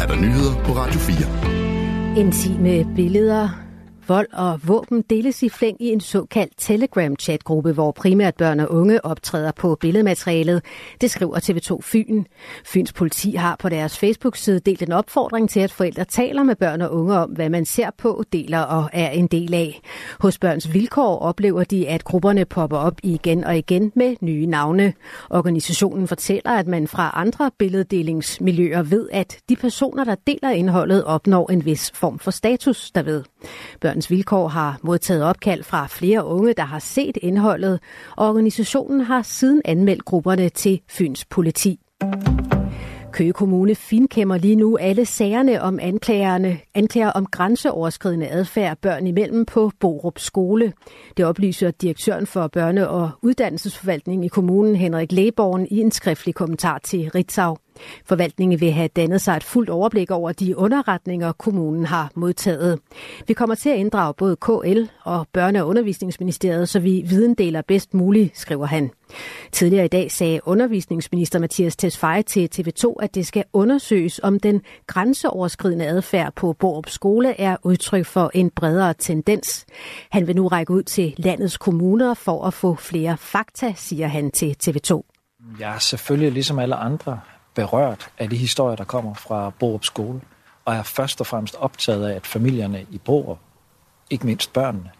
er 0.00 0.06
der 0.06 0.16
nyheder 0.16 0.54
på 0.64 0.72
Radio 0.72 1.00
4. 1.00 2.20
Intime 2.20 2.70
øh, 2.78 2.94
billeder, 2.96 3.48
vold 4.10 4.32
og 4.32 4.60
våben 4.68 5.02
deles 5.02 5.42
i 5.42 5.48
flæng 5.48 5.82
i 5.82 5.88
en 5.88 6.00
såkaldt 6.00 6.52
Telegram-chatgruppe, 6.58 7.72
hvor 7.72 7.90
primært 7.92 8.34
børn 8.34 8.60
og 8.60 8.72
unge 8.72 9.04
optræder 9.04 9.52
på 9.52 9.74
billedmaterialet. 9.80 10.62
Det 11.00 11.10
skriver 11.10 11.38
TV2 11.38 11.78
Fyn. 11.82 12.24
Fyns 12.64 12.92
politi 12.92 13.30
har 13.30 13.56
på 13.56 13.68
deres 13.68 13.98
Facebook-side 13.98 14.60
delt 14.60 14.82
en 14.82 14.92
opfordring 14.92 15.50
til, 15.50 15.60
at 15.60 15.72
forældre 15.72 16.04
taler 16.04 16.42
med 16.42 16.56
børn 16.56 16.80
og 16.80 16.92
unge 16.92 17.14
om, 17.14 17.30
hvad 17.30 17.50
man 17.50 17.64
ser 17.64 17.90
på, 17.98 18.24
deler 18.32 18.60
og 18.60 18.90
er 18.92 19.10
en 19.10 19.26
del 19.26 19.54
af. 19.54 19.80
Hos 20.20 20.38
Børns 20.38 20.74
Vilkår 20.74 21.18
oplever 21.18 21.64
de, 21.64 21.88
at 21.88 22.04
grupperne 22.04 22.44
popper 22.44 22.78
op 22.78 23.00
igen 23.02 23.44
og 23.44 23.58
igen 23.58 23.92
med 23.94 24.16
nye 24.20 24.46
navne. 24.46 24.92
Organisationen 25.30 26.08
fortæller, 26.08 26.50
at 26.50 26.66
man 26.66 26.88
fra 26.88 27.10
andre 27.14 27.50
billeddelingsmiljøer 27.58 28.82
ved, 28.82 29.08
at 29.12 29.38
de 29.48 29.56
personer, 29.56 30.04
der 30.04 30.14
deler 30.26 30.50
indholdet, 30.50 31.04
opnår 31.04 31.50
en 31.50 31.64
vis 31.64 31.90
form 31.94 32.18
for 32.18 32.30
status 32.30 32.90
derved. 32.90 33.24
Børns 34.00 34.10
Vilkår 34.10 34.48
har 34.48 34.78
modtaget 34.82 35.24
opkald 35.24 35.62
fra 35.62 35.86
flere 35.86 36.24
unge, 36.24 36.52
der 36.52 36.62
har 36.62 36.78
set 36.78 37.16
indholdet, 37.22 37.80
og 38.16 38.28
organisationen 38.28 39.00
har 39.00 39.22
siden 39.22 39.62
anmeldt 39.64 40.04
grupperne 40.04 40.48
til 40.48 40.80
Fyns 40.88 41.24
politi. 41.24 41.80
Køge 43.12 43.32
Kommune 43.32 43.74
finkæmmer 43.74 44.38
lige 44.38 44.56
nu 44.56 44.76
alle 44.76 45.04
sagerne 45.04 45.62
om 45.62 45.78
anklagerne, 45.82 46.58
anklager 46.74 47.10
om 47.10 47.26
grænseoverskridende 47.26 48.28
adfærd 48.28 48.78
børn 48.78 49.06
imellem 49.06 49.44
på 49.44 49.72
Borup 49.80 50.18
Skole. 50.18 50.72
Det 51.16 51.24
oplyser 51.24 51.70
direktøren 51.70 52.26
for 52.26 52.50
børne- 52.56 52.86
og 52.86 53.10
uddannelsesforvaltning 53.22 54.24
i 54.24 54.28
kommunen, 54.28 54.76
Henrik 54.76 55.12
Læborgen, 55.12 55.66
i 55.70 55.80
en 55.80 55.90
skriftlig 55.90 56.34
kommentar 56.34 56.78
til 56.78 57.10
Ritzau. 57.14 57.56
Forvaltningen 58.04 58.60
vil 58.60 58.72
have 58.72 58.88
dannet 58.88 59.20
sig 59.20 59.36
et 59.36 59.44
fuldt 59.44 59.70
overblik 59.70 60.10
over 60.10 60.32
de 60.32 60.58
underretninger, 60.58 61.32
kommunen 61.32 61.86
har 61.86 62.10
modtaget. 62.14 62.78
Vi 63.28 63.34
kommer 63.34 63.54
til 63.54 63.70
at 63.70 63.76
inddrage 63.76 64.14
både 64.14 64.36
KL 64.36 64.82
og 65.04 65.26
Børne- 65.38 65.60
og 65.60 65.68
Undervisningsministeriet, 65.68 66.68
så 66.68 66.80
vi 66.80 67.04
viden 67.06 67.34
deler 67.34 67.62
bedst 67.62 67.94
muligt, 67.94 68.38
skriver 68.38 68.66
han. 68.66 68.90
Tidligere 69.52 69.84
i 69.84 69.88
dag 69.88 70.10
sagde 70.10 70.40
undervisningsminister 70.44 71.38
Mathias 71.38 71.76
Tesfaye 71.76 72.22
til 72.22 72.48
TV2, 72.54 72.94
at 73.02 73.14
det 73.14 73.26
skal 73.26 73.44
undersøges, 73.52 74.20
om 74.22 74.40
den 74.40 74.62
grænseoverskridende 74.86 75.86
adfærd 75.86 76.32
på 76.36 76.52
Borup 76.52 76.88
Skole 76.88 77.40
er 77.40 77.56
udtryk 77.62 78.06
for 78.06 78.30
en 78.34 78.50
bredere 78.50 78.94
tendens. 78.94 79.66
Han 80.10 80.26
vil 80.26 80.36
nu 80.36 80.46
række 80.46 80.72
ud 80.72 80.82
til 80.82 81.14
landets 81.16 81.56
kommuner 81.56 82.14
for 82.14 82.44
at 82.46 82.54
få 82.54 82.74
flere 82.74 83.16
fakta, 83.16 83.72
siger 83.76 84.06
han 84.06 84.30
til 84.30 84.56
TV2. 84.62 85.02
Jeg 85.60 85.74
er 85.74 85.78
selvfølgelig 85.78 86.32
ligesom 86.32 86.58
alle 86.58 86.74
andre 86.74 87.20
berørt 87.54 88.10
af 88.18 88.30
de 88.30 88.36
historier, 88.36 88.76
der 88.76 88.84
kommer 88.84 89.14
fra 89.14 89.50
Borup 89.58 89.84
Skole, 89.84 90.20
og 90.64 90.74
er 90.74 90.82
først 90.82 91.20
og 91.20 91.26
fremmest 91.26 91.54
optaget 91.58 92.08
af, 92.08 92.16
at 92.16 92.26
familierne 92.26 92.86
i 92.90 92.98
Borup, 92.98 93.38
ikke 94.10 94.26
mindst 94.26 94.52
børnene, 94.52 94.90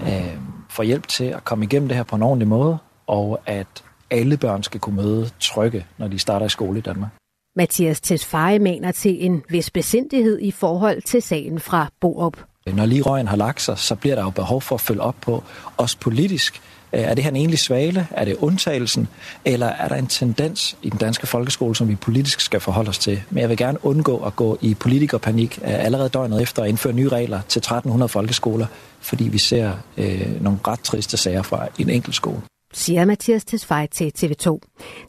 øh, 0.00 0.38
får 0.68 0.82
hjælp 0.82 1.08
til 1.08 1.24
at 1.24 1.44
komme 1.44 1.64
igennem 1.64 1.88
det 1.88 1.96
her 1.96 2.04
på 2.04 2.16
en 2.16 2.22
ordentlig 2.22 2.48
måde, 2.48 2.78
og 3.06 3.40
at 3.46 3.84
alle 4.10 4.36
børn 4.36 4.62
skal 4.62 4.80
kunne 4.80 4.96
møde 4.96 5.30
trygge, 5.40 5.86
når 5.98 6.08
de 6.08 6.18
starter 6.18 6.46
i 6.46 6.48
skole 6.48 6.78
i 6.78 6.82
Danmark. 6.82 7.10
Mathias 7.56 8.00
Tesfaye 8.00 8.58
mener 8.58 8.92
til 8.92 9.24
en 9.24 9.42
vis 9.48 9.70
besindighed 9.70 10.38
i 10.40 10.50
forhold 10.50 11.02
til 11.02 11.22
sagen 11.22 11.60
fra 11.60 11.88
Borup. 12.00 12.36
Øh, 12.66 12.76
når 12.76 12.86
lige 12.86 13.02
røgen 13.02 13.28
har 13.28 13.36
lagt 13.36 13.62
sig, 13.62 13.78
så 13.78 13.94
bliver 13.94 14.14
der 14.14 14.22
jo 14.22 14.30
behov 14.30 14.62
for 14.62 14.74
at 14.74 14.80
følge 14.80 15.00
op 15.00 15.16
på, 15.20 15.44
også 15.76 15.96
politisk, 16.00 16.60
øh, 16.92 17.00
er 17.00 17.14
det 17.14 17.24
her 17.24 17.30
en 17.30 17.36
egentlig 17.36 17.58
svale? 17.58 18.06
Er 18.10 18.24
det 18.24 18.36
undtagelsen? 18.36 19.08
Eller 19.44 19.66
er 19.66 19.88
der 19.88 19.96
en 19.96 20.06
tendens 20.06 20.76
i 20.82 20.90
den 20.90 20.98
danske 20.98 21.26
folkeskole, 21.26 21.76
som 21.76 21.88
vi 21.88 21.94
politisk 21.94 22.40
skal 22.40 22.60
forholde 22.60 22.88
os 22.88 22.98
til? 22.98 23.22
Men 23.30 23.40
jeg 23.40 23.48
vil 23.48 23.56
gerne 23.56 23.84
undgå 23.84 24.16
at 24.18 24.36
gå 24.36 24.58
i 24.60 24.74
politikerpanik 24.74 25.58
øh, 25.62 25.84
allerede 25.84 26.08
døgnet 26.08 26.42
efter 26.42 26.62
at 26.62 26.68
indføre 26.68 26.92
nye 26.92 27.08
regler 27.08 27.40
til 27.48 27.58
1300 27.58 28.08
folkeskoler, 28.08 28.66
fordi 29.00 29.24
vi 29.24 29.38
ser 29.38 29.72
øh, 29.96 30.42
nogle 30.42 30.58
ret 30.66 30.80
triste 30.80 31.16
sager 31.16 31.42
fra 31.42 31.66
en 31.78 31.90
enkelt 31.90 32.14
skole 32.14 32.40
siger 32.76 33.04
Mathias 33.04 33.44
Tesfaye 33.44 33.86
til 33.86 34.12
TV2. 34.18 34.58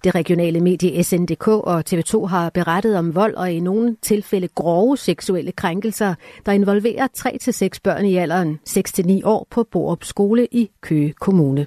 Det 0.03 0.15
regionale 0.15 0.61
medie 0.61 1.03
SNDK 1.03 1.47
og 1.47 1.83
TV2 1.89 2.25
har 2.25 2.49
berettet 2.49 2.97
om 2.97 3.15
vold 3.15 3.35
og 3.35 3.51
i 3.51 3.59
nogle 3.59 3.97
tilfælde 4.01 4.47
grove 4.47 4.97
seksuelle 4.97 5.51
krænkelser, 5.51 6.15
der 6.45 6.51
involverer 6.51 7.07
3-6 7.17 7.79
børn 7.83 8.05
i 8.05 8.15
alderen 8.15 8.59
6-9 8.69 9.21
år 9.23 9.47
på 9.49 9.63
Borup 9.71 10.03
Skole 10.03 10.47
i 10.51 10.69
Køge 10.81 11.13
Kommune. 11.13 11.65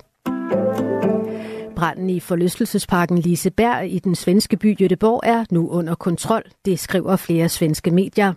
Branden 1.76 2.10
i 2.10 2.20
forlystelsesparken 2.20 3.18
Liseberg 3.18 3.90
i 3.90 3.98
den 3.98 4.14
svenske 4.14 4.56
by 4.56 4.82
Göteborg 4.82 5.20
er 5.22 5.44
nu 5.50 5.68
under 5.68 5.94
kontrol, 5.94 6.42
det 6.64 6.78
skriver 6.78 7.16
flere 7.16 7.48
svenske 7.48 7.90
medier. 7.90 8.32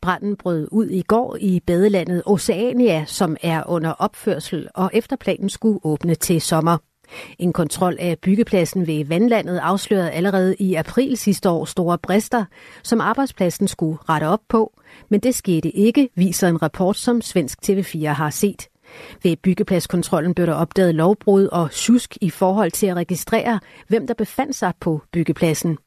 Branden 0.00 0.36
brød 0.36 0.68
ud 0.70 0.86
i 0.86 1.02
går 1.02 1.36
i 1.40 1.60
badelandet 1.66 2.22
Oceania, 2.26 3.04
som 3.04 3.36
er 3.42 3.62
under 3.68 3.90
opførsel 3.90 4.68
og 4.74 4.90
efter 4.94 5.16
planen 5.16 5.48
skulle 5.48 5.80
åbne 5.84 6.14
til 6.14 6.40
sommer. 6.40 6.91
En 7.38 7.52
kontrol 7.52 7.96
af 8.00 8.18
byggepladsen 8.18 8.86
ved 8.86 9.04
Vandlandet 9.04 9.58
afslørede 9.58 10.10
allerede 10.10 10.56
i 10.58 10.74
april 10.74 11.16
sidste 11.16 11.50
år 11.50 11.64
store 11.64 11.98
brister, 11.98 12.44
som 12.82 13.00
arbejdspladsen 13.00 13.68
skulle 13.68 13.98
rette 14.08 14.24
op 14.24 14.40
på, 14.48 14.72
men 15.08 15.20
det 15.20 15.34
skete 15.34 15.70
ikke, 15.70 16.08
viser 16.14 16.48
en 16.48 16.62
rapport, 16.62 16.96
som 16.96 17.22
Svensk 17.22 17.58
TV4 17.68 18.08
har 18.08 18.30
set. 18.30 18.68
Ved 19.22 19.36
byggepladskontrollen 19.36 20.34
blev 20.34 20.46
der 20.46 20.54
opdaget 20.54 20.94
lovbrud 20.94 21.46
og 21.46 21.72
susk 21.72 22.18
i 22.20 22.30
forhold 22.30 22.70
til 22.70 22.86
at 22.86 22.96
registrere, 22.96 23.60
hvem 23.88 24.06
der 24.06 24.14
befandt 24.14 24.56
sig 24.56 24.72
på 24.80 25.02
byggepladsen. 25.12 25.78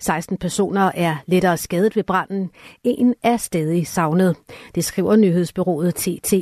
16 0.00 0.36
personer 0.36 0.90
er 0.94 1.16
lettere 1.26 1.56
skadet 1.56 1.96
ved 1.96 2.02
branden. 2.02 2.50
En 2.84 3.14
er 3.22 3.36
stadig 3.36 3.86
savnet. 3.86 4.36
Det 4.74 4.84
skriver 4.84 5.16
nyhedsbyrået 5.16 5.94
TT. 5.94 6.34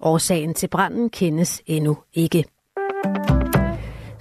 Årsagen 0.00 0.54
til 0.54 0.68
branden 0.68 1.10
kendes 1.10 1.62
endnu 1.66 1.98
ikke. 2.14 2.44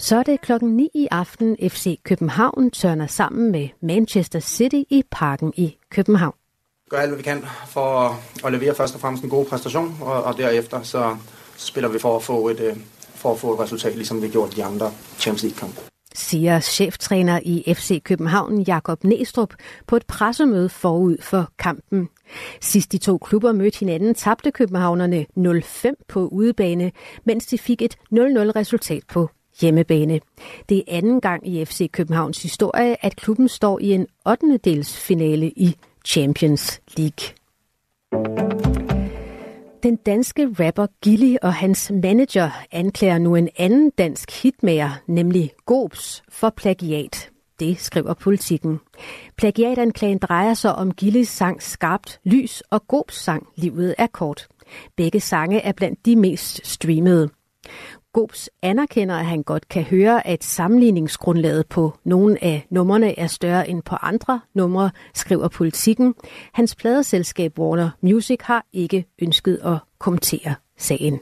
Så 0.02 0.16
er 0.16 0.24
det 0.24 0.42
klokken 0.42 0.76
9 0.76 0.90
i 0.94 1.08
aften. 1.12 1.58
FC 1.70 2.00
København 2.04 2.72
tørner 2.72 3.08
sammen 3.08 3.52
med 3.52 3.68
Manchester 3.82 4.40
City 4.40 4.82
i 4.90 5.04
parken 5.12 5.54
i 5.58 5.78
København. 5.90 6.34
Gør 6.90 6.98
alt, 6.98 7.10
hvad 7.10 7.18
vi 7.18 7.24
kan 7.24 7.44
for 7.68 8.20
at 8.46 8.52
levere 8.52 8.76
først 8.76 8.96
og 8.96 9.02
fremmest 9.02 9.24
en 9.24 9.30
god 9.30 9.46
præstation, 9.46 9.98
og, 10.02 10.24
og 10.24 10.38
derefter 10.38 10.82
så 10.82 11.18
spiller 11.58 11.90
vi 11.90 12.00
for 12.00 12.16
at 12.16 12.24
få 12.24 12.48
et, 12.48 12.60
øh, 12.60 12.78
for 13.16 13.32
at 13.32 13.40
få 13.40 13.54
et 13.54 13.60
resultat, 13.60 13.96
ligesom 13.96 14.22
vi 14.22 14.28
gjorde 14.28 14.56
de 14.56 14.64
andre 14.64 14.92
Champions 15.18 15.44
League-kampe 15.44 15.82
siger 16.16 16.60
cheftræner 16.60 17.40
i 17.46 17.74
FC 17.74 18.04
København 18.04 18.62
Jakob 18.62 19.04
Næstrup 19.04 19.54
på 19.88 19.96
et 19.96 20.06
pressemøde 20.06 20.70
forud 20.70 21.18
for 21.22 21.52
kampen. 21.60 22.10
Sidst 22.62 22.92
de 22.92 22.98
to 22.98 23.18
klubber 23.18 23.52
mødte 23.52 23.80
hinanden, 23.80 24.16
tabte 24.16 24.52
københavnerne 24.52 25.26
0-5 25.38 26.06
på 26.08 26.28
udebane, 26.28 26.92
mens 27.26 27.46
de 27.46 27.58
fik 27.58 27.82
et 27.82 27.96
0-0 28.14 28.18
resultat 28.56 29.04
på 29.08 29.30
hjemmebane. 29.62 30.20
Det 30.70 30.78
er 30.78 30.82
anden 30.88 31.22
gang 31.22 31.48
i 31.48 31.66
FC 31.66 31.92
Københavns 31.92 32.44
historie, 32.44 33.06
at 33.06 33.16
klubben 33.16 33.48
står 33.48 33.80
i 33.80 33.92
en 33.92 34.08
8. 34.30 34.58
dels 34.58 34.98
finale 34.98 35.50
i 35.50 35.76
Champions 36.06 36.82
League. 36.98 37.36
Den 39.84 39.96
danske 39.96 40.48
rapper 40.60 40.88
Gilly 41.02 41.36
og 41.42 41.54
hans 41.54 41.92
manager 42.04 42.50
anklager 42.72 43.18
nu 43.18 43.36
en 43.36 43.50
anden 43.58 43.90
dansk 43.90 44.44
hitmager, 44.44 44.90
nemlig 45.08 45.52
Gobs, 45.66 46.24
for 46.30 46.50
plagiat. 46.50 47.30
Det 47.60 47.80
skriver 47.80 48.14
politikken. 48.14 48.80
Plagiatanklagen 49.38 50.18
drejer 50.18 50.54
sig 50.54 50.76
om 50.76 50.94
Gillis 50.94 51.30
sang 51.30 51.64
Skarpt 51.64 52.20
Lys 52.24 52.64
og 52.70 52.88
Gobs 52.88 53.16
sang 53.16 53.48
Livet 53.56 53.96
er 53.98 54.08
kort. 54.08 54.48
Begge 54.96 55.20
sange 55.20 55.60
er 55.60 55.72
blandt 55.72 56.06
de 56.06 56.16
mest 56.16 56.68
streamede. 56.68 57.30
Gobs 58.14 58.50
anerkender, 58.62 59.16
at 59.16 59.26
han 59.26 59.44
godt 59.44 59.70
kan 59.70 59.84
høre, 59.84 60.28
at 60.28 60.44
sammenligningsgrundlaget 60.44 61.68
på 61.68 61.94
nogle 62.04 62.44
af 62.44 62.68
numrene 62.70 63.20
er 63.20 63.28
større 63.28 63.70
end 63.70 63.84
på 63.84 63.96
andre 63.96 64.40
numre, 64.54 64.92
skriver 65.14 65.48
politikken. 65.48 66.16
Hans 66.54 66.76
pladeselskab 66.76 67.60
Warner 67.60 67.90
Music 68.02 68.40
har 68.44 68.66
ikke 68.74 69.06
ønsket 69.22 69.58
at 69.58 69.78
kommentere 70.00 70.56
sagen. 70.78 71.20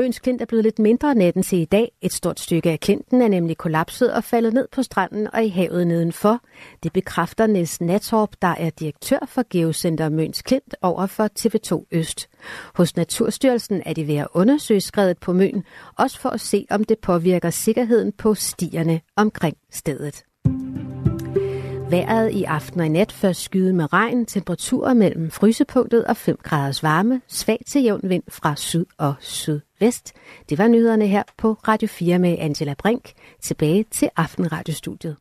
Bøns 0.00 0.18
Klint 0.18 0.40
er 0.40 0.44
blevet 0.44 0.64
lidt 0.64 0.78
mindre 0.78 1.14
natten 1.14 1.42
til 1.42 1.58
i 1.58 1.64
dag. 1.64 1.92
Et 2.02 2.12
stort 2.12 2.40
stykke 2.40 2.70
af 2.70 2.80
klinten 2.80 3.22
er 3.22 3.28
nemlig 3.28 3.56
kollapset 3.56 4.12
og 4.12 4.24
faldet 4.24 4.54
ned 4.54 4.68
på 4.72 4.82
stranden 4.82 5.28
og 5.32 5.44
i 5.44 5.48
havet 5.48 5.86
nedenfor. 5.86 6.40
Det 6.82 6.92
bekræfter 6.92 7.46
Niels 7.46 7.80
Natorp, 7.80 8.30
der 8.42 8.48
er 8.48 8.70
direktør 8.70 9.18
for 9.28 9.44
Geocenter 9.50 10.08
Møns 10.08 10.42
Klint 10.42 10.74
over 10.82 11.06
for 11.06 11.28
TV2 11.38 11.86
Øst. 11.92 12.28
Hos 12.74 12.96
Naturstyrelsen 12.96 13.82
er 13.86 13.92
de 13.92 14.06
ved 14.06 14.16
at 14.16 14.28
undersøge 14.34 14.80
skredet 14.80 15.18
på 15.18 15.32
Møn, 15.32 15.64
også 15.98 16.20
for 16.20 16.28
at 16.28 16.40
se, 16.40 16.66
om 16.70 16.84
det 16.84 16.98
påvirker 16.98 17.50
sikkerheden 17.50 18.12
på 18.12 18.34
stierne 18.34 19.00
omkring 19.16 19.56
stedet. 19.70 20.24
Vejret 21.90 22.32
i 22.32 22.44
aften 22.44 22.80
og 22.80 22.86
i 22.86 22.88
nat 22.88 23.12
først 23.12 23.40
skyde 23.42 23.72
med 23.72 23.92
regn, 23.92 24.26
temperaturer 24.26 24.94
mellem 24.94 25.30
frysepunktet 25.30 26.04
og 26.04 26.16
5 26.16 26.38
graders 26.42 26.82
varme, 26.82 27.20
svag 27.28 27.62
til 27.66 27.82
jævn 27.82 28.00
vind 28.08 28.22
fra 28.28 28.56
syd 28.56 28.86
og 28.98 29.14
Vest. 29.80 30.12
Det 30.48 30.58
var 30.58 30.68
nyhederne 30.68 31.06
her 31.06 31.22
på 31.38 31.52
Radio 31.52 31.88
4 31.88 32.18
med 32.18 32.36
Angela 32.38 32.74
Brink. 32.74 33.12
Tilbage 33.40 33.84
til 33.90 34.10
Aftenradiostudiet. 34.16 35.16